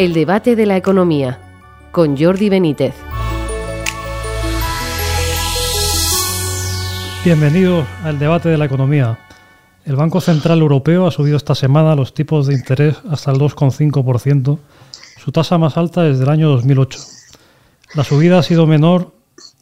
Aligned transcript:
El 0.00 0.14
debate 0.14 0.56
de 0.56 0.64
la 0.64 0.78
economía 0.78 1.38
con 1.92 2.16
Jordi 2.16 2.48
Benítez. 2.48 2.94
Bienvenidos 7.22 7.86
al 8.02 8.18
debate 8.18 8.48
de 8.48 8.56
la 8.56 8.64
economía. 8.64 9.18
El 9.84 9.96
Banco 9.96 10.22
Central 10.22 10.60
Europeo 10.60 11.06
ha 11.06 11.10
subido 11.10 11.36
esta 11.36 11.54
semana 11.54 11.94
los 11.96 12.14
tipos 12.14 12.46
de 12.46 12.54
interés 12.54 12.96
hasta 13.10 13.30
el 13.30 13.36
2,5%, 13.38 14.58
su 15.18 15.32
tasa 15.32 15.58
más 15.58 15.76
alta 15.76 16.02
desde 16.02 16.22
el 16.22 16.30
año 16.30 16.48
2008. 16.48 16.98
La 17.94 18.02
subida 18.02 18.38
ha 18.38 18.42
sido 18.42 18.66
menor 18.66 19.12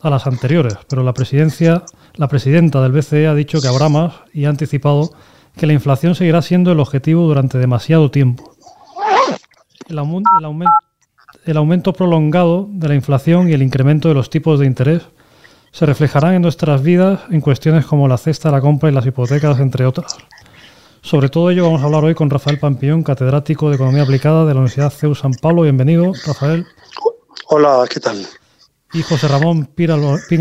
a 0.03 0.09
las 0.09 0.29
anteriores, 0.29 0.79
pero 0.89 1.03
la 1.03 1.15
presidencia, 1.15 1.83
la 2.15 2.29
presidenta 2.29 2.81
del 2.81 2.93
BCE 2.93 3.27
ha 3.27 3.35
dicho 3.35 3.61
que 3.61 3.67
habrá 3.67 3.89
más 3.89 4.13
y 4.33 4.45
ha 4.45 4.51
anticipado 4.51 5.11
que 5.57 5.67
la 5.67 5.73
inflación 5.73 6.15
seguirá 6.15 6.43
siendo 6.43 6.71
el 6.71 6.79
objetivo 6.79 7.27
durante 7.27 7.59
demasiado 7.59 8.13
tiempo. 8.13 8.55
El, 9.89 11.57
aumento 11.57 11.93
prolongado 11.93 12.69
de 12.71 12.89
la 12.89 12.95
inflación 12.95 13.49
y 13.49 13.53
el 13.53 13.63
incremento 13.63 14.09
de 14.09 14.15
los 14.15 14.29
tipos 14.29 14.61
de 14.61 14.67
interés 14.67 15.03
se 15.73 15.87
reflejarán 15.87 16.35
en 16.35 16.43
nuestras 16.43 16.83
vidas 16.83 17.21
en 17.31 17.41
cuestiones 17.41 17.87
como 17.87 18.07
la 18.07 18.19
cesta, 18.19 18.51
la 18.51 18.61
compra 18.61 18.91
y 18.91 18.93
las 18.93 19.07
hipotecas, 19.07 19.59
entre 19.61 19.87
otras. 19.87 20.17
Sobre 21.01 21.29
todo 21.29 21.51
ello 21.51 21.65
vamos 21.65 21.81
a 21.81 21.85
hablar 21.85 22.05
hoy 22.05 22.15
con 22.15 22.29
Rafael 22.29 22.59
Pampillón, 22.59 23.03
catedrático 23.03 23.71
de 23.71 23.77
Economía 23.77 24.03
Aplicada 24.03 24.45
de 24.45 24.55
la 24.55 24.61
Universidad 24.61 24.91
CEU 24.91 25.15
San 25.15 25.33
Pablo. 25.33 25.63
Bienvenido, 25.63 26.13
Rafael. 26.27 26.67
Hola, 27.47 27.85
¿qué 27.89 28.01
tal? 28.01 28.27
Y 28.93 29.03
José 29.03 29.29
Ramón 29.29 29.67
Pina 29.67 29.97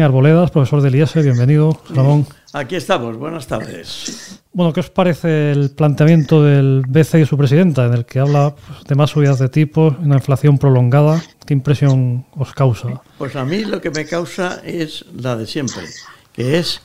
Arboledas, 0.06 0.52
profesor 0.52 0.82
del 0.82 0.96
IES. 0.96 1.14
Bienvenido, 1.16 1.80
Ramón. 1.90 2.26
Aquí 2.54 2.76
estamos, 2.76 3.18
buenas 3.18 3.46
tardes. 3.46 4.42
Bueno, 4.54 4.72
¿qué 4.72 4.80
os 4.80 4.90
parece 4.90 5.52
el 5.52 5.72
planteamiento 5.72 6.44
del 6.44 6.84
BCE 6.88 7.22
y 7.22 7.26
su 7.26 7.38
presidenta, 7.38 7.86
en 7.86 7.94
el 7.94 8.06
que 8.06 8.20
habla 8.20 8.56
pues, 8.56 8.86
de 8.86 8.96
más 8.96 9.10
subidas 9.10 9.38
de 9.38 9.50
tipos, 9.50 9.96
una 10.00 10.16
inflación 10.16 10.58
prolongada? 10.58 11.22
¿Qué 11.46 11.54
impresión 11.54 12.26
os 12.36 12.54
causa? 12.54 13.02
Pues 13.18 13.36
a 13.36 13.44
mí 13.44 13.66
lo 13.66 13.82
que 13.82 13.92
me 13.92 14.06
causa 14.06 14.62
es 14.64 15.06
la 15.14 15.36
de 15.36 15.46
siempre, 15.46 15.84
que 16.32 16.58
es 16.58 16.82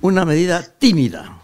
una 0.00 0.24
medida 0.24 0.62
tímida. 0.78 1.42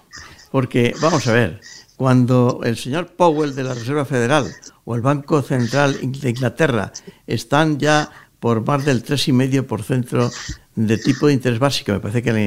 Porque, 0.53 0.95
vamos 1.03 1.27
a 1.27 1.33
ver, 1.33 1.61
cuando 1.97 2.61
el 2.62 2.77
señor 2.77 3.08
Powell 3.08 3.55
de 3.55 3.64
la 3.64 3.75
Reserva 3.75 4.05
Federal 4.05 4.47
o 4.84 4.95
el 4.95 5.03
Banco 5.03 5.42
Central 5.42 5.98
de 6.01 6.30
Inglaterra 6.30 6.92
están 7.27 7.78
ya 7.78 8.11
por 8.39 8.64
más 8.64 8.84
del 8.84 9.05
3,5% 9.05 10.33
de 10.77 10.98
tipo 10.98 11.27
de 11.27 11.32
interés 11.32 11.58
básico, 11.58 11.92
me 11.92 12.00
parece 12.00 12.22
que 12.22 12.30
en, 12.30 12.46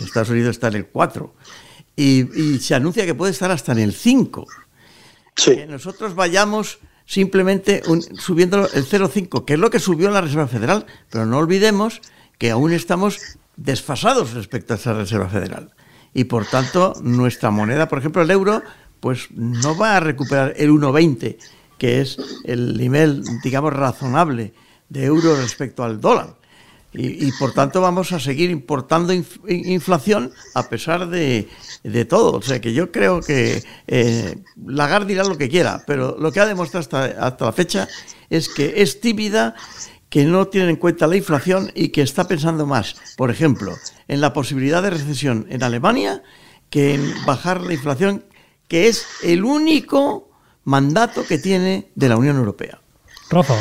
Estados 0.00 0.30
Unidos 0.30 0.50
está 0.50 0.68
en 0.68 0.76
el 0.76 0.92
4%, 0.92 1.30
y, 1.96 2.58
se 2.58 2.74
anuncia 2.74 3.06
que 3.06 3.14
puede 3.14 3.32
estar 3.32 3.50
hasta 3.50 3.72
en 3.72 3.78
el 3.78 3.92
5. 3.92 4.46
Que 5.36 5.66
nosotros 5.66 6.14
vayamos 6.14 6.78
simplemente 7.06 7.82
subiendo 8.18 8.68
el 8.72 8.86
0,5, 8.86 9.44
que 9.44 9.54
es 9.54 9.58
lo 9.58 9.70
que 9.70 9.78
subió 9.78 10.10
la 10.10 10.22
Reserva 10.22 10.48
Federal, 10.48 10.86
pero 11.10 11.26
no 11.26 11.38
olvidemos 11.38 12.00
que 12.38 12.50
aún 12.50 12.72
estamos 12.72 13.20
desfasados 13.56 14.32
respecto 14.32 14.74
a 14.74 14.76
esa 14.76 14.94
Reserva 14.94 15.28
Federal. 15.28 15.72
Y 16.14 16.24
por 16.24 16.46
tanto, 16.46 16.94
nuestra 17.02 17.50
moneda, 17.50 17.88
por 17.88 17.98
ejemplo, 17.98 18.22
el 18.22 18.30
euro, 18.30 18.62
pues 19.00 19.28
no 19.32 19.76
va 19.76 19.96
a 19.96 20.00
recuperar 20.00 20.54
el 20.56 20.70
1,20, 20.70 21.36
que 21.78 22.00
es 22.00 22.16
el 22.44 22.76
nivel, 22.76 23.22
digamos, 23.42 23.72
razonable 23.72 24.54
de 24.88 25.04
euro 25.04 25.36
respecto 25.36 25.84
al 25.84 26.00
dólar. 26.00 26.36
Y, 26.96 27.32
por 27.32 27.52
tanto 27.52 27.80
vamos 27.80 28.12
a 28.12 28.20
seguir 28.20 28.50
importando 28.50 29.12
inflación 29.12 30.32
a 30.54 30.68
pesar 30.68 31.08
de, 31.08 31.48
todo. 32.08 32.38
O 32.38 32.42
sea 32.42 32.60
que 32.60 32.72
yo 32.72 32.92
creo 32.92 33.20
que 33.20 33.64
eh, 33.88 34.36
Lagarde 34.64 35.06
dirá 35.06 35.24
lo 35.24 35.36
que 35.36 35.48
quiera, 35.48 35.82
pero 35.86 36.16
lo 36.18 36.30
que 36.30 36.38
ha 36.38 36.46
demostrado 36.46 36.80
hasta, 36.80 37.26
hasta 37.26 37.44
la 37.46 37.52
fecha 37.52 37.88
es 38.30 38.48
que 38.48 38.74
es 38.76 39.00
tímida, 39.00 39.56
que 40.08 40.24
no 40.24 40.46
tiene 40.46 40.70
en 40.70 40.76
cuenta 40.76 41.08
la 41.08 41.16
inflación 41.16 41.72
y 41.74 41.88
que 41.88 42.02
está 42.02 42.28
pensando 42.28 42.66
más, 42.66 42.94
por 43.16 43.32
ejemplo, 43.32 43.74
en 44.06 44.20
la 44.20 44.32
posibilidad 44.32 44.80
de 44.80 44.90
recesión 44.90 45.46
en 45.50 45.64
Alemania 45.64 46.22
que 46.70 46.94
en 46.94 47.14
bajar 47.26 47.60
la 47.60 47.74
inflación, 47.74 48.24
que 48.68 48.86
es 48.86 49.06
el 49.22 49.44
único 49.44 50.30
mandato 50.64 51.24
que 51.26 51.38
tiene 51.38 51.90
de 51.94 52.08
la 52.08 52.16
Unión 52.16 52.36
Europea. 52.36 52.80
Rafa. 53.30 53.54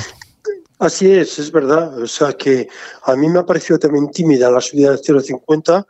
Así 0.83 1.09
es, 1.09 1.39
es 1.39 1.49
verdad. 1.49 1.97
O 1.97 2.07
sea 2.07 2.33
que 2.33 2.67
a 3.03 3.15
mí 3.15 3.29
me 3.29 3.39
ha 3.39 3.45
parecido 3.45 3.79
también 3.79 4.11
tímida 4.11 4.51
la 4.51 4.59
subida 4.59 4.91
del 4.91 4.99
0,50 4.99 5.85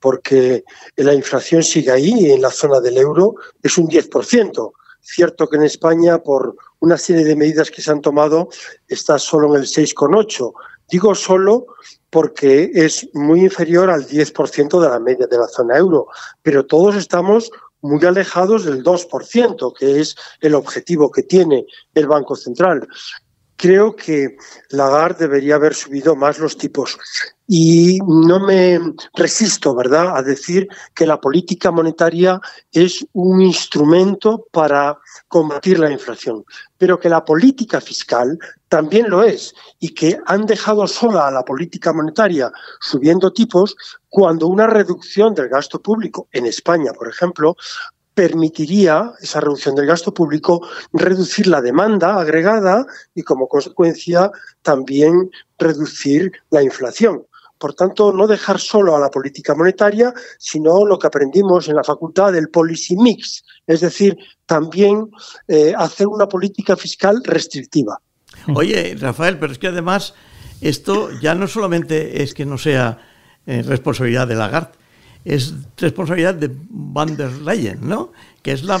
porque 0.00 0.64
la 0.96 1.14
inflación 1.14 1.62
sigue 1.62 1.92
ahí, 1.92 2.32
en 2.32 2.42
la 2.42 2.50
zona 2.50 2.80
del 2.80 2.96
euro 2.96 3.36
es 3.62 3.78
un 3.78 3.86
10%. 3.86 4.72
Cierto 5.00 5.48
que 5.48 5.56
en 5.58 5.62
España, 5.62 6.18
por 6.18 6.56
una 6.80 6.98
serie 6.98 7.24
de 7.24 7.36
medidas 7.36 7.70
que 7.70 7.82
se 7.82 7.92
han 7.92 8.00
tomado, 8.00 8.48
está 8.88 9.16
solo 9.16 9.54
en 9.54 9.60
el 9.62 9.68
6,8. 9.68 10.52
Digo 10.88 11.14
solo 11.14 11.66
porque 12.10 12.72
es 12.74 13.08
muy 13.12 13.42
inferior 13.42 13.90
al 13.90 14.08
10% 14.08 14.80
de 14.80 14.88
la 14.88 14.98
media 14.98 15.28
de 15.28 15.38
la 15.38 15.46
zona 15.46 15.78
euro, 15.78 16.08
pero 16.42 16.66
todos 16.66 16.96
estamos 16.96 17.52
muy 17.80 18.04
alejados 18.04 18.64
del 18.64 18.82
2%, 18.82 19.72
que 19.78 20.00
es 20.00 20.16
el 20.40 20.56
objetivo 20.56 21.12
que 21.12 21.22
tiene 21.22 21.64
el 21.94 22.08
Banco 22.08 22.34
Central 22.34 22.88
creo 23.62 23.94
que 23.94 24.36
Lagarde 24.70 25.28
debería 25.28 25.54
haber 25.54 25.72
subido 25.72 26.16
más 26.16 26.40
los 26.40 26.58
tipos. 26.58 26.98
Y 27.46 28.00
no 28.04 28.40
me 28.40 28.80
resisto, 29.14 29.72
¿verdad?, 29.76 30.16
a 30.16 30.22
decir 30.22 30.66
que 30.96 31.06
la 31.06 31.20
política 31.20 31.70
monetaria 31.70 32.40
es 32.72 33.06
un 33.12 33.40
instrumento 33.40 34.48
para 34.50 34.98
combatir 35.28 35.78
la 35.78 35.92
inflación, 35.92 36.44
pero 36.76 36.98
que 36.98 37.08
la 37.08 37.24
política 37.24 37.80
fiscal 37.80 38.36
también 38.68 39.08
lo 39.08 39.22
es 39.22 39.54
y 39.78 39.94
que 39.94 40.18
han 40.26 40.44
dejado 40.46 40.88
sola 40.88 41.28
a 41.28 41.30
la 41.30 41.44
política 41.44 41.92
monetaria 41.92 42.50
subiendo 42.80 43.32
tipos 43.32 43.76
cuando 44.08 44.48
una 44.48 44.66
reducción 44.66 45.34
del 45.34 45.48
gasto 45.48 45.80
público 45.80 46.26
en 46.32 46.46
España, 46.46 46.92
por 46.92 47.08
ejemplo, 47.08 47.56
permitiría 48.14 49.12
esa 49.20 49.40
reducción 49.40 49.74
del 49.74 49.86
gasto 49.86 50.12
público 50.12 50.66
reducir 50.92 51.46
la 51.46 51.60
demanda 51.60 52.20
agregada 52.20 52.84
y 53.14 53.22
como 53.22 53.48
consecuencia 53.48 54.30
también 54.62 55.30
reducir 55.58 56.32
la 56.50 56.62
inflación. 56.62 57.24
Por 57.58 57.74
tanto, 57.74 58.12
no 58.12 58.26
dejar 58.26 58.58
solo 58.58 58.96
a 58.96 59.00
la 59.00 59.08
política 59.08 59.54
monetaria, 59.54 60.12
sino 60.36 60.84
lo 60.84 60.98
que 60.98 61.06
aprendimos 61.06 61.68
en 61.68 61.76
la 61.76 61.84
facultad 61.84 62.32
del 62.32 62.48
policy 62.48 62.96
mix, 62.96 63.44
es 63.68 63.80
decir, 63.80 64.16
también 64.46 65.08
eh, 65.46 65.72
hacer 65.76 66.08
una 66.08 66.26
política 66.26 66.76
fiscal 66.76 67.22
restrictiva. 67.24 68.00
Oye, 68.54 68.96
Rafael, 68.98 69.38
pero 69.38 69.52
es 69.52 69.58
que 69.58 69.68
además 69.68 70.14
esto 70.60 71.10
ya 71.20 71.36
no 71.36 71.46
solamente 71.46 72.24
es 72.24 72.34
que 72.34 72.44
no 72.44 72.58
sea 72.58 72.98
eh, 73.46 73.62
responsabilidad 73.62 74.26
de 74.26 74.34
Lagarde, 74.34 74.81
es 75.24 75.54
responsabilidad 75.76 76.34
de 76.34 76.50
van 76.68 77.16
der 77.16 77.32
Leyen, 77.32 77.78
¿no? 77.82 78.12
Que 78.42 78.52
es 78.52 78.64
la, 78.64 78.80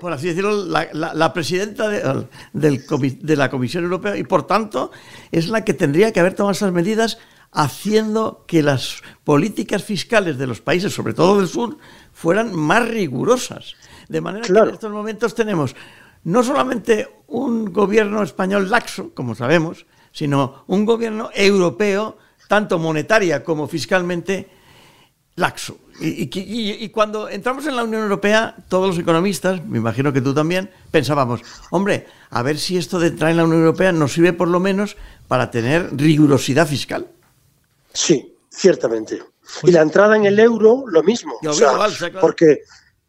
por 0.00 0.12
así 0.12 0.28
decirlo, 0.28 0.64
la, 0.64 1.32
presidenta 1.32 1.88
de, 1.88 2.26
de 2.52 3.36
la 3.36 3.50
Comisión 3.50 3.84
Europea 3.84 4.16
y 4.16 4.24
por 4.24 4.46
tanto 4.46 4.90
es 5.30 5.48
la 5.48 5.64
que 5.64 5.74
tendría 5.74 6.12
que 6.12 6.20
haber 6.20 6.34
tomado 6.34 6.52
esas 6.52 6.72
medidas 6.72 7.18
haciendo 7.52 8.44
que 8.46 8.62
las 8.62 9.02
políticas 9.24 9.82
fiscales 9.82 10.38
de 10.38 10.46
los 10.46 10.60
países, 10.60 10.92
sobre 10.92 11.14
todo 11.14 11.38
del 11.38 11.48
sur, 11.48 11.78
fueran 12.12 12.54
más 12.54 12.88
rigurosas. 12.88 13.76
De 14.08 14.20
manera 14.20 14.46
que 14.46 14.52
en 14.52 14.74
estos 14.74 14.92
momentos 14.92 15.34
tenemos 15.34 15.74
no 16.24 16.42
solamente 16.42 17.08
un 17.28 17.72
gobierno 17.72 18.22
español 18.22 18.70
laxo, 18.70 19.14
como 19.14 19.34
sabemos, 19.34 19.86
sino 20.12 20.64
un 20.66 20.84
gobierno 20.84 21.30
europeo, 21.34 22.18
tanto 22.48 22.78
monetaria 22.78 23.44
como 23.44 23.68
fiscalmente, 23.68 24.48
laxo. 25.38 25.78
Y, 26.00 26.88
cuando 26.90 27.28
entramos 27.28 27.66
en 27.66 27.74
la 27.74 27.82
Unión 27.82 28.02
Europea, 28.02 28.54
todos 28.68 28.86
los 28.86 28.98
economistas, 28.98 29.64
me 29.66 29.78
imagino 29.78 30.12
que 30.12 30.20
tú 30.20 30.32
también, 30.32 30.70
pensábamos, 30.92 31.40
hombre, 31.70 32.06
a 32.30 32.42
ver 32.42 32.58
si 32.58 32.76
esto 32.76 33.00
de 33.00 33.08
entrar 33.08 33.32
en 33.32 33.38
la 33.38 33.44
Unión 33.44 33.60
Europea 33.60 33.90
nos 33.90 34.12
sirve 34.12 34.32
por 34.32 34.46
lo 34.46 34.60
menos 34.60 34.96
para 35.26 35.50
tener 35.50 35.90
rigurosidad 35.96 36.68
fiscal. 36.68 37.08
Sí, 37.92 38.36
ciertamente. 38.48 39.20
Y 39.64 39.72
la 39.72 39.80
entrada 39.80 40.16
en 40.16 40.26
el 40.26 40.38
euro, 40.38 40.84
lo 40.86 41.02
mismo. 41.02 41.34
Porque 42.20 42.60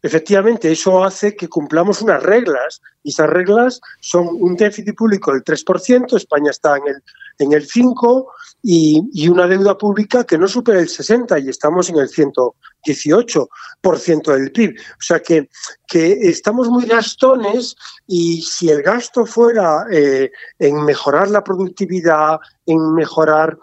efectivamente 0.02 0.72
eso 0.72 1.04
hace 1.04 1.36
que 1.36 1.48
cumplamos 1.48 2.02
unas 2.02 2.22
reglas. 2.22 2.80
Y 3.02 3.10
esas 3.10 3.30
reglas 3.30 3.80
son 4.00 4.28
un 4.30 4.56
déficit 4.56 4.94
público 4.94 5.32
del 5.32 5.42
3%, 5.42 6.16
España 6.16 6.50
está 6.50 6.76
en 6.76 6.88
el, 6.88 7.02
en 7.38 7.52
el 7.52 7.66
5%, 7.66 8.26
y, 8.62 9.28
una 9.28 9.46
deuda 9.46 9.78
pública 9.78 10.24
que 10.24 10.36
no 10.36 10.46
supera 10.46 10.80
el 10.80 10.88
60 10.88 11.38
y 11.38 11.48
estamos 11.48 11.88
en 11.88 11.96
el 11.96 12.08
118% 12.08 14.34
del 14.34 14.52
PIB. 14.52 14.78
O 14.78 15.02
sea 15.02 15.20
que, 15.20 15.48
que 15.86 16.12
estamos 16.28 16.68
muy 16.68 16.84
gastones 16.84 17.74
y 18.06 18.42
si 18.42 18.68
el 18.68 18.82
gasto 18.82 19.24
fuera 19.24 19.86
eh, 19.90 20.30
en 20.58 20.84
mejorar 20.84 21.30
la 21.30 21.42
productividad, 21.42 22.38
en 22.66 22.92
mejorar 22.94 23.56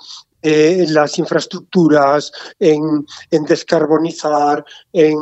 eh, 0.47 0.83
en 0.83 0.93
las 0.93 1.19
infraestructuras, 1.19 2.31
en, 2.57 3.05
en, 3.31 3.43
descarbonizar, 3.43 4.63
en 4.93 5.17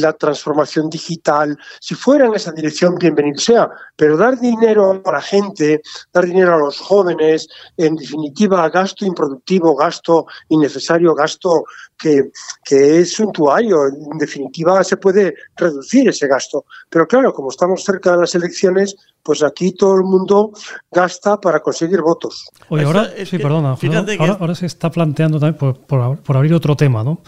la 0.00 0.12
transformación 0.12 0.90
digital. 0.90 1.56
Si 1.78 1.94
fuera 1.94 2.26
en 2.26 2.34
esa 2.34 2.50
dirección, 2.50 2.96
bienvenido 2.96 3.38
sea, 3.38 3.70
pero 3.94 4.16
dar 4.16 4.40
dinero 4.40 5.00
a 5.04 5.12
la 5.12 5.20
gente, 5.20 5.82
dar 6.12 6.24
dinero 6.24 6.56
a 6.56 6.58
los 6.58 6.80
jóvenes, 6.80 7.46
en 7.76 7.94
definitiva, 7.94 8.68
gasto 8.68 9.06
improductivo, 9.06 9.76
gasto 9.76 10.26
innecesario, 10.48 11.14
gasto 11.14 11.62
que, 11.98 12.30
que 12.64 13.00
es 13.00 13.12
suntuario, 13.12 13.86
en 13.86 14.18
definitiva, 14.18 14.82
se 14.84 14.96
puede 14.96 15.34
reducir 15.56 16.08
ese 16.08 16.26
gasto. 16.26 16.64
Pero 16.90 17.06
claro, 17.06 17.32
como 17.32 17.50
estamos 17.50 17.82
cerca 17.84 18.12
de 18.12 18.18
las 18.18 18.34
elecciones, 18.34 18.96
pues 19.22 19.42
aquí 19.42 19.72
todo 19.72 19.96
el 19.96 20.04
mundo 20.04 20.52
gasta 20.90 21.40
para 21.40 21.60
conseguir 21.60 22.00
votos. 22.00 22.48
Oye, 22.68 22.84
ahora, 22.84 23.10
sí, 23.24 23.38
perdona, 23.38 23.76
ahora, 24.18 24.54
se 24.54 24.66
está 24.66 24.90
planteando 24.90 25.40
también 25.40 25.76
por, 25.86 26.36
abrir 26.36 26.54
otro 26.54 26.76
tema, 26.76 27.02
¿no? 27.02 27.20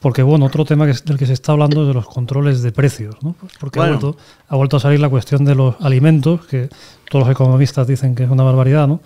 Porque, 0.00 0.22
bueno, 0.22 0.46
otro 0.46 0.64
tema 0.64 0.86
que, 0.86 0.94
del 1.04 1.16
que 1.16 1.26
se 1.26 1.34
está 1.34 1.52
hablando 1.52 1.82
es 1.82 1.88
de 1.88 1.94
los 1.94 2.06
controles 2.06 2.62
de 2.62 2.72
precios, 2.72 3.14
¿no? 3.22 3.36
Porque 3.60 3.78
ha, 3.78 3.86
vuelto, 3.86 4.16
ha 4.48 4.56
vuelto 4.56 4.78
a 4.78 4.80
salir 4.80 4.98
la 4.98 5.08
cuestión 5.08 5.44
de 5.44 5.54
los 5.54 5.76
alimentos, 5.80 6.44
que 6.46 6.68
todos 7.08 7.26
los 7.26 7.32
economistas 7.32 7.86
dicen 7.86 8.14
que 8.14 8.24
es 8.24 8.30
una 8.30 8.42
barbaridad, 8.42 8.88
¿no? 8.88 9.00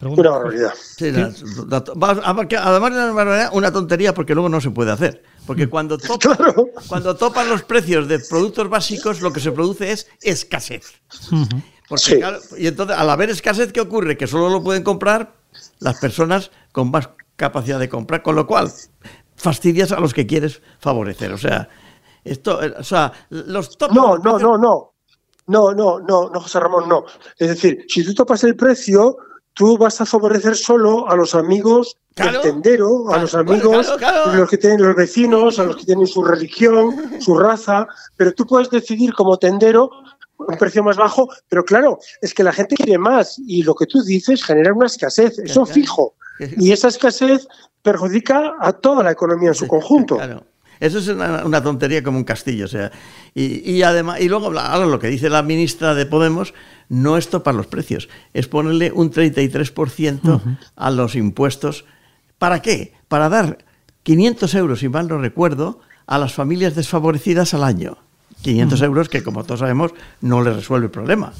Una 0.00 0.30
barbaridad. 0.30 0.74
Sí, 0.96 1.08
además 1.08 2.48
de 2.48 2.96
una 2.96 3.12
barbaridad, 3.12 3.50
una 3.52 3.72
tontería 3.72 4.14
porque 4.14 4.34
luego 4.34 4.48
no 4.48 4.60
se 4.60 4.70
puede 4.70 4.90
hacer. 4.90 5.22
Porque 5.46 5.68
cuando, 5.68 5.98
cuando 6.88 7.16
topan 7.16 7.48
los 7.48 7.62
precios 7.62 8.08
de 8.08 8.18
productos 8.18 8.68
básicos, 8.68 9.20
lo 9.20 9.32
que 9.32 9.40
se 9.40 9.52
produce 9.52 9.92
es 9.92 10.08
escasez. 10.22 10.94
y 12.56 12.66
entonces, 12.66 12.96
al 12.96 13.10
haber 13.10 13.30
escasez, 13.30 13.72
¿qué 13.72 13.80
ocurre? 13.80 14.16
Que 14.16 14.26
solo 14.26 14.48
lo 14.48 14.62
pueden 14.62 14.82
comprar 14.82 15.34
las 15.80 15.98
personas 15.98 16.50
con 16.72 16.90
más 16.90 17.10
capacidad 17.36 17.78
de 17.78 17.88
comprar, 17.88 18.22
con 18.22 18.36
lo 18.36 18.46
cual 18.46 18.72
fastidias 19.36 19.92
a 19.92 20.00
los 20.00 20.14
que 20.14 20.26
quieres 20.26 20.62
favorecer. 20.78 21.32
O 21.32 21.38
sea, 21.38 21.68
esto, 22.24 22.58
o 22.78 22.84
sea, 22.84 23.12
los 23.28 23.76
topan 23.76 23.96
No, 23.96 24.16
no, 24.18 24.38
no, 24.38 24.56
no. 24.56 24.94
No, 25.46 25.72
no, 25.72 25.98
no, 25.98 26.30
no, 26.30 26.40
José 26.40 26.60
Ramón, 26.60 26.88
no. 26.88 27.04
Es 27.36 27.48
decir, 27.48 27.84
si 27.88 28.04
tú 28.04 28.14
topas 28.14 28.44
el 28.44 28.54
precio, 28.54 29.16
tú 29.54 29.76
vas 29.76 30.00
a 30.00 30.06
favorecer 30.06 30.56
solo 30.56 31.08
a 31.08 31.16
los 31.16 31.34
amigos 31.34 31.96
del 32.16 32.40
tendero, 32.40 33.10
a 33.12 33.18
los 33.18 33.34
amigos, 33.34 33.92
los 34.34 34.48
que 34.48 34.58
tienen 34.58 34.82
los 34.82 34.96
vecinos, 34.96 35.58
a 35.58 35.64
los 35.64 35.76
que 35.76 35.84
tienen 35.84 36.06
su 36.06 36.22
religión, 36.22 37.20
su 37.20 37.38
raza, 37.38 37.86
pero 38.16 38.32
tú 38.32 38.46
puedes 38.46 38.70
decidir 38.70 39.14
como 39.14 39.38
tendero 39.38 39.90
un 40.38 40.56
precio 40.56 40.82
más 40.82 40.96
bajo, 40.96 41.28
pero 41.48 41.64
claro, 41.64 41.98
es 42.22 42.32
que 42.32 42.42
la 42.42 42.52
gente 42.52 42.74
quiere 42.74 42.98
más 42.98 43.38
y 43.46 43.62
lo 43.62 43.74
que 43.74 43.86
tú 43.86 44.02
dices 44.02 44.42
genera 44.42 44.72
una 44.72 44.86
escasez, 44.86 45.38
eso 45.38 45.66
fijo. 45.66 46.14
Y 46.56 46.72
esa 46.72 46.88
escasez 46.88 47.46
perjudica 47.82 48.54
a 48.60 48.72
toda 48.72 49.02
la 49.02 49.10
economía 49.10 49.50
en 49.50 49.54
su 49.54 49.66
conjunto. 49.66 50.18
Eso 50.80 50.98
es 50.98 51.08
una, 51.08 51.62
tontería 51.62 52.02
como 52.02 52.16
un 52.16 52.24
castillo. 52.24 52.64
O 52.64 52.68
sea, 52.68 52.90
y, 53.34 53.82
además, 53.82 54.20
y 54.20 54.28
luego 54.28 54.46
ahora 54.58 54.86
lo 54.86 54.98
que 54.98 55.08
dice 55.08 55.28
la 55.28 55.42
ministra 55.42 55.94
de 55.94 56.06
Podemos 56.06 56.54
no 56.90 57.16
es 57.16 57.30
topar 57.30 57.54
los 57.54 57.68
precios, 57.68 58.08
es 58.34 58.48
ponerle 58.48 58.92
un 58.92 59.10
33% 59.10 60.58
a 60.76 60.90
los 60.90 61.14
impuestos. 61.14 61.86
¿Para 62.38 62.60
qué? 62.60 62.92
Para 63.08 63.28
dar 63.28 63.64
500 64.02 64.54
euros, 64.56 64.80
si 64.80 64.88
mal 64.88 65.08
no 65.08 65.18
recuerdo, 65.18 65.80
a 66.06 66.18
las 66.18 66.34
familias 66.34 66.74
desfavorecidas 66.74 67.54
al 67.54 67.64
año. 67.64 67.96
500 68.42 68.82
euros 68.82 69.08
que, 69.08 69.22
como 69.22 69.44
todos 69.44 69.60
sabemos, 69.60 69.92
no 70.20 70.42
les 70.42 70.56
resuelve 70.56 70.86
el 70.86 70.90
problema. 70.90 71.32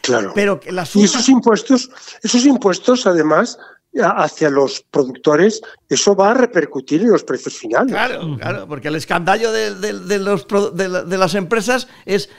Claro. 0.00 0.32
Pero 0.34 0.58
que 0.58 0.70
Y 0.94 1.04
esos 1.04 1.28
impuestos, 1.28 1.88
esos 2.22 2.44
impuestos, 2.44 3.06
además, 3.06 3.56
hacia 3.98 4.50
los 4.50 4.84
productores, 4.90 5.60
eso 5.88 6.14
va 6.14 6.30
a 6.30 6.34
repercutir 6.34 7.02
en 7.02 7.10
los 7.10 7.24
precios 7.24 7.54
finales. 7.54 7.92
Claro, 7.92 8.36
claro, 8.36 8.66
porque 8.68 8.88
el 8.88 8.96
escandallo 8.96 9.52
de, 9.52 10.18
los, 10.18 10.46
de, 10.74 11.18
las 11.18 11.34
empresas 11.34 11.88
es 12.04 12.30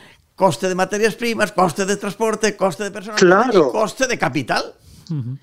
coste 0.41 0.67
de 0.67 0.73
materias 0.73 1.13
primas, 1.13 1.51
coste 1.51 1.85
de 1.85 1.97
transporte, 1.97 2.57
coste 2.57 2.85
de 2.85 2.89
personal 2.89 3.19
claro. 3.19 3.69
y 3.69 3.71
coste 3.71 4.07
de 4.07 4.17
capital. 4.17 4.73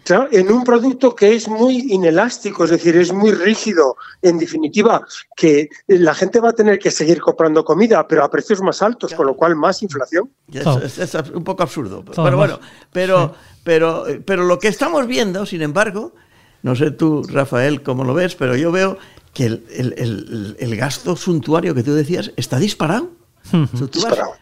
Claro, 0.02 0.28
en 0.32 0.50
un 0.50 0.64
producto 0.64 1.14
que 1.14 1.36
es 1.36 1.46
muy 1.46 1.92
inelástico, 1.92 2.64
es 2.64 2.70
decir, 2.70 2.96
es 2.96 3.12
muy 3.12 3.30
rígido, 3.30 3.96
en 4.22 4.38
definitiva, 4.38 5.06
que 5.36 5.68
la 5.86 6.14
gente 6.14 6.40
va 6.40 6.48
a 6.48 6.52
tener 6.52 6.80
que 6.80 6.90
seguir 6.90 7.20
comprando 7.20 7.64
comida, 7.64 8.08
pero 8.08 8.24
a 8.24 8.30
precios 8.30 8.60
más 8.60 8.82
altos, 8.82 9.14
con 9.14 9.26
lo 9.26 9.34
cual 9.36 9.54
más 9.54 9.84
inflación. 9.84 10.28
Es, 10.50 11.14
un 11.32 11.44
poco 11.44 11.62
absurdo. 11.62 12.04
Pero 12.04 12.36
bueno, 12.36 12.58
pero, 12.90 13.34
pero, 13.62 14.04
pero 14.24 14.46
lo 14.46 14.58
que 14.58 14.66
estamos 14.66 15.06
viendo, 15.06 15.46
sin 15.46 15.62
embargo, 15.62 16.12
no 16.62 16.74
sé 16.74 16.90
tú, 16.90 17.22
Rafael, 17.22 17.84
cómo 17.84 18.02
lo 18.02 18.14
ves, 18.14 18.34
pero 18.34 18.56
yo 18.56 18.72
veo 18.72 18.98
que 19.32 19.44
el, 19.44 20.76
gasto 20.76 21.14
suntuario 21.14 21.72
que 21.72 21.84
tú 21.84 21.94
decías 21.94 22.32
está 22.36 22.58
disparado. 22.58 23.17
Tú 23.50 24.00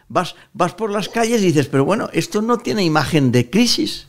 vas, 0.09 0.35
vas, 0.53 0.73
por 0.73 0.91
las 0.91 1.09
calles 1.09 1.41
y 1.41 1.47
dices, 1.47 1.67
pero 1.67 1.85
bueno, 1.85 2.09
esto 2.13 2.41
no 2.41 2.57
tiene 2.57 2.83
imagen 2.83 3.31
de 3.31 3.49
crisis. 3.49 4.07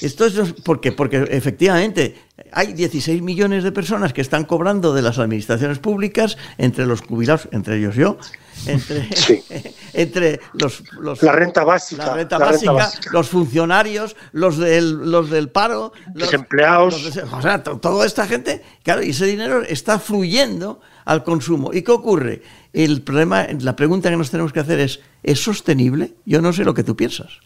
Esto 0.00 0.24
es 0.24 0.54
porque, 0.64 0.92
porque 0.92 1.26
efectivamente 1.30 2.16
hay 2.52 2.72
16 2.72 3.20
millones 3.20 3.64
de 3.64 3.72
personas 3.72 4.12
que 4.12 4.22
están 4.22 4.44
cobrando 4.44 4.94
de 4.94 5.02
las 5.02 5.18
administraciones 5.18 5.78
públicas, 5.78 6.38
entre 6.56 6.86
los 6.86 7.02
jubilados, 7.02 7.48
entre 7.52 7.76
ellos 7.76 7.96
yo, 7.96 8.16
entre, 8.66 9.08
entre 9.92 10.40
los, 10.54 10.82
la 11.22 11.32
renta 11.32 11.64
básica, 11.64 12.06
la 12.06 12.14
renta, 12.14 12.38
básica, 12.38 12.90
los 13.12 13.28
funcionarios, 13.28 14.16
los 14.32 14.56
del, 14.56 15.10
los 15.10 15.28
del 15.28 15.50
paro, 15.50 15.92
los 16.14 16.32
empleados, 16.32 17.18
o 17.30 17.42
sea, 17.42 17.62
toda 17.62 18.06
esta 18.06 18.26
gente, 18.26 18.62
claro, 18.82 19.02
y 19.02 19.10
ese 19.10 19.26
dinero 19.26 19.62
está 19.62 19.98
fluyendo 19.98 20.80
al 21.04 21.24
consumo. 21.24 21.72
¿Y 21.72 21.82
qué 21.82 21.92
ocurre? 21.92 22.42
El 22.72 23.02
problema, 23.02 23.46
la 23.60 23.76
pregunta 23.76 24.10
que 24.10 24.16
nos 24.16 24.30
tenemos 24.30 24.52
que 24.52 24.60
hacer 24.60 24.80
es, 24.80 25.00
¿es 25.22 25.42
sostenible? 25.42 26.14
Yo 26.24 26.40
no 26.40 26.52
sé 26.52 26.64
lo 26.64 26.74
que 26.74 26.84
tú 26.84 26.96
piensas. 26.96 27.40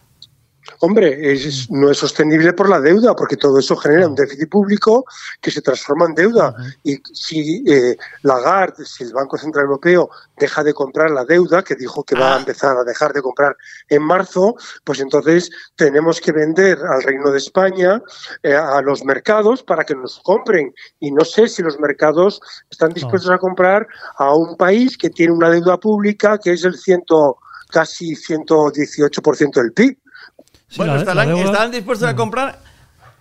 Hombre, 0.81 1.33
es, 1.33 1.71
no 1.71 1.91
es 1.91 1.99
sostenible 1.99 2.53
por 2.53 2.69
la 2.69 2.81
deuda, 2.81 3.15
porque 3.15 3.37
todo 3.37 3.59
eso 3.59 3.77
genera 3.77 4.09
un 4.09 4.15
déficit 4.15 4.49
público 4.49 5.05
que 5.41 5.51
se 5.51 5.63
transforma 5.63 6.07
en 6.07 6.15
deuda. 6.15 6.55
Y 6.83 7.01
si 7.13 7.65
eh, 7.67 7.97
Lagarde, 8.23 8.85
si 8.85 9.05
el 9.05 9.13
Banco 9.13 9.37
Central 9.37 9.65
Europeo 9.65 10.11
deja 10.37 10.63
de 10.65 10.75
comprar 10.75 11.11
la 11.11 11.25
deuda, 11.25 11.63
que 11.63 11.75
dijo 11.75 12.03
que 12.05 12.15
va 12.15 12.33
a 12.33 12.37
ah. 12.37 12.39
empezar 12.39 12.77
a 12.77 12.85
dejar 12.85 13.13
de 13.13 13.23
comprar 13.23 13.57
en 13.89 14.03
marzo, 14.03 14.57
pues 14.85 15.01
entonces 15.01 15.51
tenemos 15.77 16.21
que 16.21 16.33
vender 16.33 16.79
al 16.79 17.03
Reino 17.03 17.31
de 17.31 17.39
España 17.39 18.03
eh, 18.43 18.55
a 18.55 18.81
los 18.83 19.05
mercados 19.05 19.63
para 19.63 19.85
que 19.85 19.95
nos 19.95 20.21
compren. 20.21 20.75
Y 21.01 21.11
no 21.11 21.25
sé 21.25 21.49
si 21.49 21.63
los 21.63 21.79
mercados 21.79 22.41
están 22.71 22.93
dispuestos 22.93 23.31
a 23.31 23.39
comprar 23.39 23.87
a 24.17 24.35
un 24.35 24.57
país 24.57 24.99
que 24.99 25.11
tiene 25.11 25.33
una 25.33 25.51
deuda 25.51 25.79
pública 25.79 26.39
que 26.39 26.53
es 26.53 26.65
el 26.65 26.77
ciento 26.77 27.39
casi 27.71 28.15
118% 28.15 29.53
del 29.55 29.73
PIB 29.73 29.99
bueno, 30.77 30.97
estarán, 30.97 31.71
dispuestos 31.71 32.09
a 32.09 32.17
comprar 32.17 32.59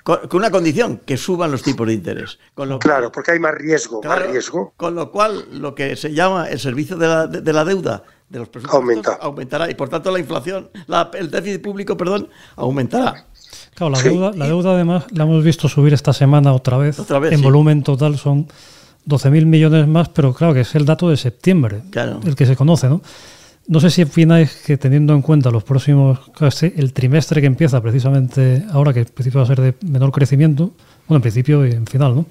con, 0.03 0.19
una 0.33 0.51
condición, 0.51 0.99
que 1.05 1.17
suban 1.17 1.51
los 1.51 1.61
tipos 1.61 1.87
de 1.87 1.93
interés. 1.93 2.39
claro, 2.79 3.11
porque 3.11 3.31
hay 3.31 3.39
más 3.39 3.55
riesgo, 3.55 4.01
riesgo. 4.29 4.73
Con 4.75 4.95
lo 4.95 5.11
cual, 5.11 5.45
lo 5.51 5.73
que 5.75 5.95
se 5.95 6.13
llama 6.13 6.49
el 6.49 6.59
servicio 6.59 6.97
de 6.97 7.07
la, 7.07 7.27
de, 7.27 7.53
la 7.53 7.65
deuda 7.65 8.03
de 8.29 8.39
los 8.39 8.49
presupuestos 8.49 9.15
aumentará 9.21 9.69
y 9.69 9.75
por 9.75 9.89
tanto 9.89 10.11
la 10.11 10.19
inflación, 10.19 10.69
el 11.13 11.29
déficit 11.29 11.61
público, 11.61 11.95
perdón, 11.95 12.27
aumentará. 12.55 13.25
Claro, 13.75 13.91
la, 13.91 14.01
deuda, 14.01 14.31
la 14.35 14.47
deuda 14.47 14.73
además 14.73 15.05
la 15.11 15.23
hemos 15.23 15.43
visto 15.43 15.67
subir 15.67 15.93
esta 15.93 16.13
semana 16.13 16.53
otra 16.53 16.77
vez. 16.77 16.97
en 17.09 17.41
volumen 17.41 17.83
total 17.83 18.17
son 18.17 18.47
12.000 19.07 19.45
millones 19.45 19.87
más, 19.87 20.09
pero 20.09 20.33
claro 20.33 20.53
que 20.53 20.61
es 20.61 20.75
el 20.75 20.85
dato 20.85 21.09
de 21.09 21.17
septiembre, 21.17 21.81
el 22.25 22.35
que 22.35 22.45
se 22.45 22.55
conoce, 22.55 22.89
¿no? 22.89 23.01
No 23.65 23.79
sé 23.79 23.89
si 23.89 24.03
opináis 24.03 24.61
que 24.65 24.77
teniendo 24.77 25.13
en 25.13 25.21
cuenta 25.21 25.49
los 25.49 25.63
próximos, 25.63 26.19
el 26.61 26.91
trimestre 26.91 27.39
que 27.39 27.47
empieza 27.47 27.81
precisamente 27.81 28.65
ahora, 28.71 28.93
que 28.93 28.99
en 28.99 29.05
principio 29.05 29.39
va 29.39 29.45
a 29.45 29.47
ser 29.47 29.61
de 29.61 29.73
menor 29.89 30.11
crecimiento, 30.11 30.73
bueno, 31.07 31.17
en 31.17 31.21
principio 31.21 31.65
y 31.65 31.71
en 31.71 31.87
final, 31.87 32.13
¿no? 32.13 32.25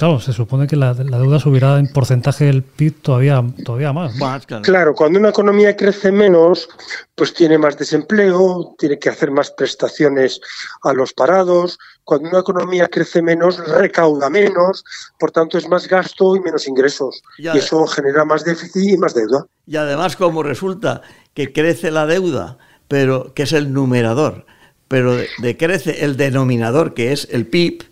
Claro, 0.00 0.18
se 0.18 0.32
supone 0.32 0.66
que 0.66 0.76
la, 0.76 0.94
deuda 0.94 1.38
subirá 1.38 1.78
en 1.78 1.86
porcentaje 1.86 2.46
del 2.46 2.62
PIB 2.62 3.02
todavía, 3.02 3.44
todavía 3.66 3.92
más. 3.92 4.14
claro. 4.62 4.94
cuando 4.94 5.18
una 5.18 5.28
economía 5.28 5.76
crece 5.76 6.10
menos, 6.10 6.70
pues 7.14 7.34
tiene 7.34 7.58
más 7.58 7.76
desempleo, 7.76 8.74
tiene 8.78 8.98
que 8.98 9.10
hacer 9.10 9.30
más 9.30 9.50
prestaciones 9.50 10.40
a 10.84 10.94
los 10.94 11.12
parados. 11.12 11.78
Cuando 12.02 12.30
una 12.30 12.38
economía 12.38 12.88
crece 12.88 13.20
menos, 13.20 13.58
recauda 13.58 14.30
menos, 14.30 14.86
por 15.18 15.32
tanto 15.32 15.58
es 15.58 15.68
más 15.68 15.86
gasto 15.86 16.34
y 16.34 16.40
menos 16.40 16.66
ingresos. 16.66 17.22
y 17.36 17.48
eso 17.48 17.86
genera 17.86 18.24
más 18.24 18.42
déficit 18.42 18.94
y 18.94 18.96
más 18.96 19.12
deuda. 19.12 19.44
Y 19.66 19.76
además, 19.76 20.16
como 20.16 20.42
resulta 20.42 21.02
que 21.34 21.52
crece 21.52 21.90
la 21.90 22.06
deuda, 22.06 22.56
pero 22.88 23.34
que 23.34 23.42
es 23.42 23.52
el 23.52 23.74
numerador, 23.74 24.46
pero 24.88 25.14
decrece 25.42 26.06
el 26.06 26.16
denominador, 26.16 26.94
que 26.94 27.12
es 27.12 27.28
el 27.30 27.46
PIB, 27.46 27.89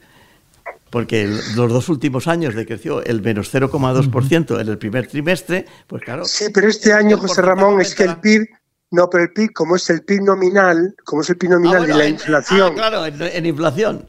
porque 0.90 1.26
los 1.54 1.72
dos 1.72 1.88
últimos 1.88 2.28
años 2.28 2.54
decreció 2.54 3.02
el 3.04 3.22
menos 3.22 3.52
0,2% 3.52 4.60
en 4.60 4.68
el 4.68 4.78
primer 4.78 5.06
trimestre, 5.06 5.66
pues 5.86 6.02
claro. 6.02 6.24
Sí, 6.24 6.46
pero 6.52 6.68
este 6.68 6.92
año, 6.92 7.18
José 7.18 7.42
Ramón, 7.42 7.80
es 7.80 7.94
que 7.94 8.04
el 8.04 8.16
PIB, 8.16 8.46
no, 8.90 9.08
pero 9.10 9.24
el 9.24 9.32
PIB, 9.32 9.52
como 9.52 9.76
es 9.76 9.88
el 9.90 10.02
PIB 10.02 10.22
nominal, 10.22 10.94
como 11.04 11.22
es 11.22 11.30
el 11.30 11.36
PIB 11.36 11.50
nominal 11.50 11.82
ah, 11.82 11.86
de 11.86 11.94
la 11.94 12.08
inflación. 12.08 12.72
Ah, 12.72 12.74
claro, 12.74 13.06
en, 13.06 13.46
inflación. 13.46 14.06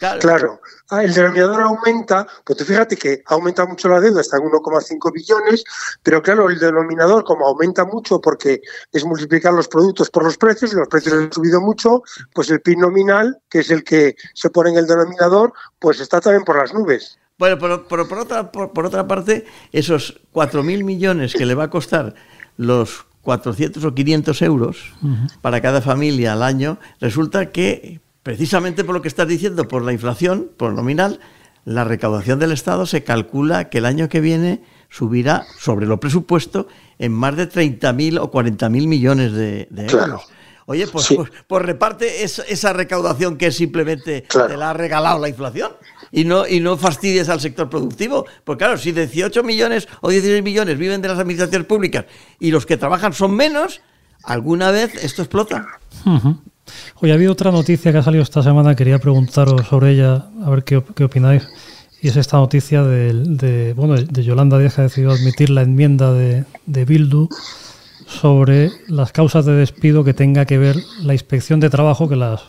Claro. 0.00 0.60
Ah, 0.88 1.04
el 1.04 1.12
denominador 1.12 1.60
aumenta, 1.60 2.26
pues 2.44 2.58
tú 2.58 2.64
fíjate 2.64 2.96
que 2.96 3.22
aumenta 3.26 3.66
mucho 3.66 3.86
la 3.90 4.00
deuda, 4.00 4.22
está 4.22 4.38
en 4.38 4.44
1,5 4.44 5.12
billones, 5.12 5.62
pero 6.02 6.22
claro, 6.22 6.48
el 6.48 6.58
denominador 6.58 7.22
como 7.22 7.46
aumenta 7.46 7.84
mucho 7.84 8.18
porque 8.18 8.62
es 8.92 9.04
multiplicar 9.04 9.52
los 9.52 9.68
productos 9.68 10.08
por 10.08 10.24
los 10.24 10.38
precios 10.38 10.72
y 10.72 10.76
los 10.76 10.88
precios 10.88 11.14
han 11.14 11.30
subido 11.30 11.60
mucho, 11.60 12.02
pues 12.32 12.48
el 12.50 12.62
PIB 12.62 12.78
nominal, 12.78 13.38
que 13.50 13.58
es 13.58 13.70
el 13.70 13.84
que 13.84 14.16
se 14.32 14.48
pone 14.48 14.70
en 14.70 14.78
el 14.78 14.86
denominador, 14.86 15.52
pues 15.78 16.00
está 16.00 16.18
también 16.20 16.44
por 16.44 16.56
las 16.56 16.72
nubes. 16.72 17.18
Bueno, 17.38 17.58
pero, 17.58 17.86
por, 17.86 18.18
otra, 18.18 18.50
por, 18.50 18.86
otra 18.86 19.06
parte, 19.06 19.44
esos 19.70 20.20
4.000 20.32 20.82
millones 20.82 21.34
que 21.34 21.44
le 21.44 21.54
va 21.54 21.64
a 21.64 21.70
costar 21.70 22.14
los 22.56 23.06
400 23.22 23.84
o 23.84 23.94
500 23.94 24.42
euros 24.42 24.94
para 25.42 25.60
cada 25.60 25.82
familia 25.82 26.32
al 26.32 26.42
año, 26.42 26.78
resulta 27.00 27.52
que 27.52 28.00
precisamente 28.30 28.84
por 28.84 28.94
lo 28.94 29.02
que 29.02 29.08
estás 29.08 29.26
diciendo, 29.26 29.66
por 29.66 29.82
la 29.82 29.92
inflación, 29.92 30.52
por 30.56 30.72
nominal, 30.72 31.18
la 31.64 31.82
recaudación 31.82 32.38
del 32.38 32.52
Estado 32.52 32.86
se 32.86 33.02
calcula 33.02 33.70
que 33.70 33.78
el 33.78 33.86
año 33.86 34.08
que 34.08 34.20
viene 34.20 34.62
subirá 34.88 35.46
sobre 35.58 35.84
lo 35.86 35.98
presupuesto 35.98 36.68
en 37.00 37.10
más 37.10 37.34
de 37.34 37.50
30.000 37.50 38.20
o 38.20 38.30
40.000 38.30 38.86
millones 38.86 39.32
de, 39.32 39.66
euros. 39.72 40.28
Oye, 40.66 40.86
pues, 40.86 41.08
pues, 41.08 41.28
pues 41.48 41.62
reparte 41.64 42.22
esa 42.22 42.72
recaudación 42.72 43.36
que 43.36 43.50
simplemente 43.50 44.22
te 44.30 44.56
la 44.56 44.70
ha 44.70 44.74
regalado 44.74 45.18
la 45.18 45.28
inflación 45.28 45.72
y 46.12 46.22
no, 46.22 46.46
y 46.46 46.60
no 46.60 46.76
fastidies 46.76 47.28
al 47.28 47.40
sector 47.40 47.68
productivo. 47.68 48.26
Pues 48.44 48.58
claro, 48.58 48.78
si 48.78 48.92
18 48.92 49.42
millones 49.42 49.88
o 50.02 50.08
16 50.08 50.40
millones 50.44 50.78
viven 50.78 51.02
de 51.02 51.08
las 51.08 51.18
administraciones 51.18 51.66
públicas 51.66 52.04
y 52.38 52.52
los 52.52 52.64
que 52.64 52.76
trabajan 52.76 53.12
son 53.12 53.34
menos, 53.34 53.80
alguna 54.22 54.70
vez 54.70 54.94
esto 55.02 55.22
explota. 55.22 55.80
Hoy 56.96 57.10
ha 57.10 57.14
habido 57.14 57.32
otra 57.32 57.50
noticia 57.50 57.92
que 57.92 57.98
ha 57.98 58.02
salido 58.02 58.22
esta 58.22 58.42
semana, 58.42 58.74
quería 58.74 58.98
preguntaros 58.98 59.66
sobre 59.68 59.92
ella, 59.92 60.26
a 60.44 60.50
ver 60.50 60.64
qué, 60.64 60.82
qué 60.94 61.04
opináis. 61.04 61.46
Y 62.02 62.08
es 62.08 62.16
esta 62.16 62.38
noticia 62.38 62.82
de, 62.82 63.74
bueno, 63.76 63.94
de 63.94 64.24
Yolanda 64.24 64.58
Díaz 64.58 64.74
que 64.74 64.80
ha 64.80 64.84
decidido 64.84 65.12
admitir 65.12 65.50
la 65.50 65.62
enmienda 65.62 66.12
de, 66.12 66.44
de 66.64 66.84
Bildu 66.86 67.28
sobre 68.06 68.72
las 68.88 69.12
causas 69.12 69.44
de 69.44 69.52
despido 69.52 70.02
que 70.02 70.14
tenga 70.14 70.46
que 70.46 70.58
ver 70.58 70.76
la 71.02 71.12
inspección 71.12 71.60
de 71.60 71.68
trabajo, 71.68 72.08
que 72.08 72.16
las 72.16 72.40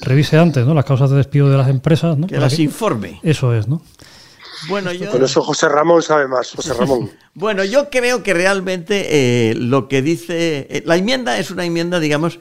revise 0.00 0.38
antes, 0.38 0.66
¿no? 0.66 0.74
Las 0.74 0.86
causas 0.86 1.10
de 1.10 1.16
despido 1.16 1.50
de 1.50 1.58
las 1.58 1.68
empresas, 1.68 2.16
¿no? 2.16 2.26
Que 2.26 2.38
las 2.38 2.58
informe. 2.58 3.20
Eso 3.22 3.54
es, 3.54 3.68
¿no? 3.68 3.82
Bueno, 4.68 4.90
yo... 4.92 5.10
Por 5.10 5.22
eso 5.22 5.42
José 5.42 5.68
Ramón 5.68 6.02
sabe 6.02 6.26
más, 6.26 6.52
José 6.52 6.72
Ramón. 6.74 7.10
bueno, 7.34 7.62
yo 7.64 7.90
creo 7.90 8.22
que 8.22 8.32
realmente 8.32 9.50
eh, 9.50 9.54
lo 9.54 9.88
que 9.88 10.00
dice... 10.02 10.66
Eh, 10.70 10.82
la 10.86 10.96
enmienda 10.96 11.38
es 11.38 11.50
una 11.50 11.64
enmienda, 11.64 12.00
digamos, 12.00 12.40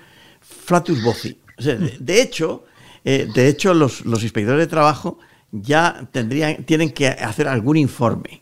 flatus 0.54 1.02
voci. 1.04 1.38
de, 1.58 2.22
hecho, 2.22 2.66
eh, 3.04 3.28
de 3.34 3.48
hecho 3.48 3.74
los, 3.74 4.04
inspectores 4.06 4.60
de 4.60 4.68
trabajo 4.68 5.20
ya 5.52 6.08
tendrían, 6.12 6.64
tienen 6.64 6.92
que 6.92 7.08
hacer 7.08 7.48
algún 7.48 7.78
informe. 7.78 8.42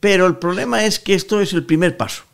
Pero 0.00 0.26
el 0.26 0.36
problema 0.36 0.84
es 0.84 0.98
que 0.98 1.14
esto 1.14 1.40
es 1.40 1.52
el 1.52 1.64
primer 1.64 1.96
paso. 1.96 2.24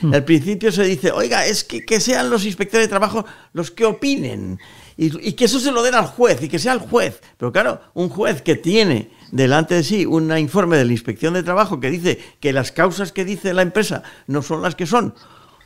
Hmm. 0.00 0.14
Al 0.14 0.24
principio 0.24 0.72
se 0.72 0.84
dice, 0.84 1.12
oiga, 1.12 1.46
es 1.46 1.64
que, 1.64 1.84
que 1.84 2.00
sean 2.00 2.30
los 2.30 2.44
inspectores 2.44 2.86
de 2.86 2.90
trabajo 2.90 3.24
los 3.52 3.70
que 3.70 3.84
opinen 3.84 4.58
y, 4.96 5.32
que 5.32 5.46
eso 5.46 5.58
se 5.58 5.72
lo 5.72 5.82
den 5.82 5.94
al 5.94 6.06
juez 6.06 6.42
y 6.42 6.48
que 6.48 6.58
sea 6.58 6.72
el 6.72 6.78
juez. 6.78 7.20
Pero 7.36 7.52
claro, 7.52 7.80
un 7.94 8.08
juez 8.08 8.42
que 8.42 8.54
tiene 8.56 9.10
delante 9.32 9.74
de 9.74 9.84
sí 9.84 10.06
un 10.06 10.36
informe 10.36 10.76
de 10.76 10.84
la 10.84 10.92
inspección 10.92 11.34
de 11.34 11.42
trabajo 11.42 11.80
que 11.80 11.90
dice 11.90 12.18
que 12.40 12.52
las 12.52 12.70
causas 12.70 13.10
que 13.10 13.24
dice 13.24 13.54
la 13.54 13.62
empresa 13.62 14.02
no 14.26 14.42
son 14.42 14.62
las 14.62 14.74
que 14.74 14.86
son, 14.86 15.14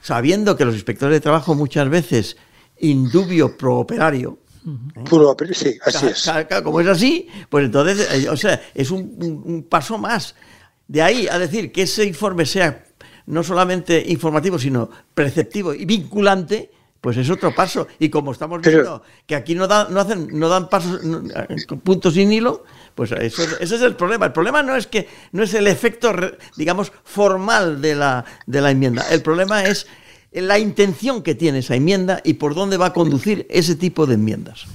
sabiendo 0.01 0.57
que 0.57 0.65
los 0.65 0.75
inspectores 0.75 1.17
de 1.17 1.21
trabajo 1.21 1.55
muchas 1.55 1.89
veces 1.89 2.37
indubio 2.81 3.57
pro 3.57 3.79
operario. 3.79 4.39
¿eh? 5.51 5.55
sí, 5.55 5.79
así 5.85 6.07
es. 6.07 6.31
Como 6.63 6.81
es 6.81 6.87
así, 6.87 7.29
pues 7.49 7.65
entonces, 7.65 8.09
eh, 8.13 8.29
o 8.29 8.37
sea, 8.37 8.61
es 8.75 8.91
un, 8.91 9.67
paso 9.69 9.99
más. 9.99 10.35
De 10.87 11.03
ahí 11.03 11.29
a 11.29 11.39
decir 11.39 11.71
que 11.73 11.83
ese 11.83 12.05
informe 12.05 12.47
sea 12.47 12.85
no 13.27 13.43
solamente 13.43 14.03
informativo, 14.09 14.59
sino 14.59 14.89
preceptivo 15.15 15.75
y 15.75 15.85
vinculante, 15.85 16.71
pues 17.01 17.17
es 17.19 17.29
otro 17.31 17.55
paso. 17.55 17.87
Y 17.99 18.09
como 18.09 18.33
estamos 18.33 18.61
viendo 18.63 19.03
que 19.27 19.35
aquí 19.35 19.55
no, 19.55 19.67
dan, 19.69 19.93
no, 19.93 20.01
hacen, 20.01 20.29
no 20.33 20.49
dan 20.49 20.69
pasos, 20.69 21.01
puntos 21.83 22.15
sin 22.15 22.33
hilo, 22.33 22.65
pues 22.95 23.13
eso, 23.13 23.43
ese 23.61 23.77
es 23.77 23.83
el 23.83 23.97
problema. 23.97 24.27
El 24.27 24.33
problema 24.33 24.63
no 24.63 24.77
es 24.77 24.87
que 24.87 25.09
no 25.33 25.43
es 25.43 25.55
el 25.55 25.67
efecto, 25.67 26.13
digamos, 26.57 26.91
formal 27.05 27.81
de 27.81 27.95
la, 27.95 28.25
de 28.47 28.61
la 28.61 28.71
enmienda. 28.71 29.07
El 29.11 29.23
problema 29.23 29.65
es 29.65 29.87
la 30.33 30.59
intención 30.59 31.23
que 31.23 31.35
tiene 31.35 31.61
esa 31.61 31.75
enmienda 31.75 32.21
y 32.23 32.35
por 32.35 32.55
dónde 32.55 32.77
va 32.77 32.87
a 32.87 32.93
conducir 32.93 33.47
ese 33.49 33.75
tipo 33.75 34.07
de 34.07 34.15
enmiendas. 34.15 34.67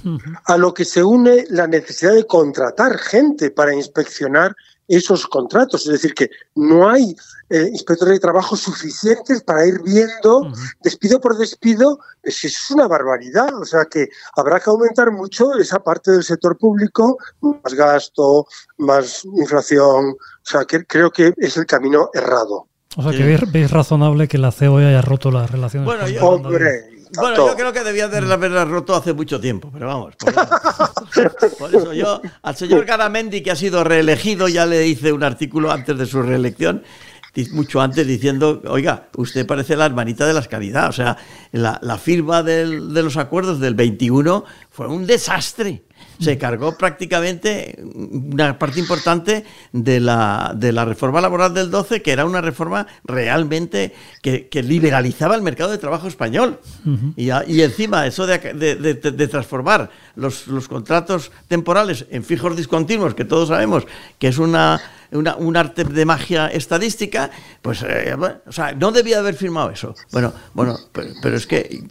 A 0.44 0.56
lo 0.56 0.74
que 0.74 0.84
se 0.84 1.02
une 1.02 1.44
la 1.50 1.66
necesidad 1.66 2.14
de 2.14 2.26
contratar 2.26 2.98
gente 2.98 3.50
para 3.50 3.74
inspeccionar 3.74 4.54
esos 4.88 5.26
contratos. 5.26 5.86
Es 5.86 5.92
decir, 5.92 6.14
que 6.14 6.30
no 6.54 6.88
hay 6.88 7.16
eh, 7.50 7.68
inspectores 7.70 8.14
de 8.14 8.20
trabajo 8.20 8.56
suficientes 8.56 9.42
para 9.42 9.66
ir 9.66 9.80
viendo 9.82 10.52
despido 10.82 11.20
por 11.20 11.38
despido. 11.38 11.98
Es, 12.22 12.44
es 12.44 12.70
una 12.70 12.86
barbaridad. 12.86 13.54
O 13.54 13.64
sea 13.64 13.84
que 13.84 14.08
habrá 14.36 14.60
que 14.60 14.70
aumentar 14.70 15.10
mucho 15.12 15.54
esa 15.54 15.82
parte 15.82 16.10
del 16.10 16.24
sector 16.24 16.58
público, 16.58 17.16
más 17.40 17.74
gasto, 17.74 18.46
más 18.78 19.24
inflación. 19.24 20.10
O 20.10 20.16
sea 20.42 20.64
que 20.64 20.84
creo 20.84 21.10
que 21.10 21.32
es 21.36 21.56
el 21.56 21.66
camino 21.66 22.10
errado. 22.12 22.68
O 22.96 23.02
sea, 23.02 23.12
que 23.12 23.38
veis, 23.52 23.70
razonable 23.70 24.28
que 24.28 24.38
la 24.38 24.52
CEO 24.52 24.78
haya 24.78 25.02
roto 25.02 25.30
las 25.30 25.50
relaciones. 25.50 25.86
Bueno, 25.86 26.08
yo, 26.08 26.24
hombre, 26.24 26.94
bueno, 27.16 27.36
yo 27.36 27.56
creo 27.56 27.72
que 27.72 27.82
debía 27.82 28.08
de 28.08 28.18
haberla 28.32 28.64
roto 28.64 28.94
hace 28.94 29.12
mucho 29.12 29.40
tiempo, 29.40 29.70
pero 29.72 29.86
vamos. 29.86 30.14
Por 31.58 31.74
eso, 31.74 31.92
yo 31.92 32.20
al 32.42 32.56
señor 32.56 32.84
Garamendi, 32.84 33.42
que 33.42 33.50
ha 33.50 33.56
sido 33.56 33.84
reelegido, 33.84 34.48
ya 34.48 34.66
le 34.66 34.86
hice 34.86 35.12
un 35.12 35.22
artículo 35.22 35.70
antes 35.70 35.98
de 35.98 36.06
su 36.06 36.22
reelección 36.22 36.82
mucho 37.52 37.80
antes 37.80 38.06
diciendo, 38.06 38.62
oiga, 38.66 39.08
usted 39.16 39.46
parece 39.46 39.76
la 39.76 39.86
hermanita 39.86 40.26
de 40.26 40.34
la 40.34 40.42
caridad. 40.42 40.88
O 40.88 40.92
sea, 40.92 41.16
la, 41.52 41.78
la 41.82 41.98
firma 41.98 42.42
del, 42.42 42.94
de 42.94 43.02
los 43.02 43.16
acuerdos 43.16 43.58
del 43.60 43.74
21 43.74 44.44
fue 44.70 44.86
un 44.86 45.06
desastre 45.06 45.84
se 46.20 46.38
cargó 46.38 46.76
prácticamente 46.76 47.78
una 47.82 48.58
parte 48.58 48.80
importante 48.80 49.44
de 49.72 50.00
la, 50.00 50.52
de 50.56 50.72
la 50.72 50.84
reforma 50.84 51.20
laboral 51.20 51.54
del 51.54 51.70
12, 51.70 52.02
que 52.02 52.12
era 52.12 52.24
una 52.24 52.40
reforma 52.40 52.86
realmente 53.04 53.94
que, 54.22 54.48
liberalizaba 54.64 55.34
el 55.34 55.42
mercado 55.42 55.70
de 55.70 55.78
trabajo 55.78 56.08
español. 56.08 56.60
y, 57.16 57.30
y, 57.46 57.62
encima 57.62 58.06
eso 58.06 58.26
de, 58.26 58.38
de, 58.38 59.28
transformar 59.28 59.90
los, 60.16 60.46
los, 60.46 60.68
contratos 60.68 61.30
temporales 61.48 62.06
en 62.10 62.24
fijos 62.24 62.56
discontinuos, 62.56 63.14
que 63.14 63.24
todos 63.24 63.48
sabemos 63.48 63.84
que 64.18 64.28
es 64.28 64.38
una, 64.38 64.80
una 65.12 65.36
un 65.36 65.56
arte 65.56 65.84
de 65.84 66.04
magia 66.04 66.48
estadística, 66.48 67.30
pues 67.62 67.82
eh, 67.82 68.14
o 68.46 68.52
sea, 68.52 68.72
no 68.72 68.92
debía 68.92 69.18
haber 69.18 69.34
firmado 69.34 69.70
eso. 69.70 69.94
Bueno, 70.12 70.32
bueno, 70.54 70.78
pero 70.92 71.36
es 71.36 71.46
que 71.46 71.84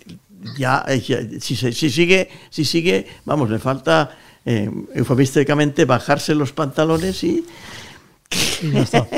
ya, 0.58 0.84
eh, 0.88 1.40
si, 1.40 1.56
si, 1.56 1.90
sigue, 1.90 2.30
si 2.50 2.66
sigue, 2.66 3.08
vamos, 3.26 3.50
le 3.50 3.60
falta 3.60 4.12
eh, 4.46 4.70
eufemísticamente 4.94 5.86
bajarse 5.86 6.36
los 6.36 6.52
pantalones 6.52 7.24
y... 7.24 7.46
ya 8.72 8.82
está. 8.82 9.08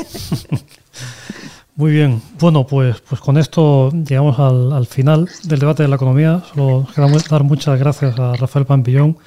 Muy 1.76 1.92
bien, 1.92 2.22
bueno, 2.38 2.66
pues, 2.66 3.02
pues 3.06 3.20
con 3.20 3.36
esto 3.36 3.90
llegamos 3.90 4.38
al, 4.38 4.86
final 4.86 5.28
del 5.42 5.58
debate 5.58 5.82
de 5.82 5.90
la 5.90 5.96
economía. 5.96 6.42
Solo 6.54 6.88
queremos 6.94 7.28
dar 7.28 7.44
muchas 7.44 7.78
gracias 7.78 8.18
a 8.18 8.32
Rafael 8.34 8.64
Pampillón, 8.64 9.18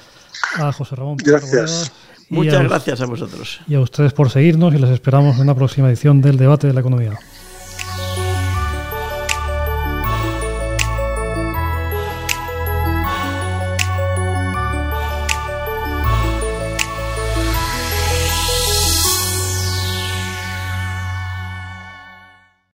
a 0.56 0.72
José 0.72 0.96
Ramón. 0.96 1.16
Gracias. 1.18 1.92
Muchas 2.28 2.64
gracias 2.64 3.00
a 3.00 3.06
vosotros. 3.06 3.60
Y 3.68 3.76
a 3.76 3.80
ustedes 3.80 4.12
por 4.12 4.30
seguirnos 4.30 4.74
y 4.74 4.78
les 4.78 4.90
esperamos 4.90 5.36
en 5.36 5.42
una 5.42 5.54
próxima 5.54 5.88
edición 5.88 6.20
del 6.20 6.38
debate 6.38 6.66
de 6.66 6.72
la 6.72 6.80
economía. 6.80 7.16